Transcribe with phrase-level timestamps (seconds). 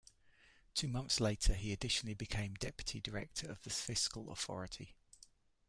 [0.73, 4.95] Two months later he additionally became deputy director of the fiscal authority.